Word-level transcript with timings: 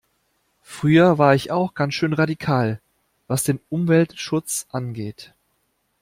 Früher 0.63 1.19
war 1.19 1.35
ich 1.35 1.51
auch 1.51 1.75
ganz 1.75 1.93
schön 1.93 2.13
radikal, 2.13 2.81
was 3.27 3.43
den 3.43 3.59
Umweltschutz 3.69 4.65
angeht. 4.71 5.35